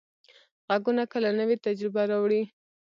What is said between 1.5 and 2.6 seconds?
تجربې راوړي.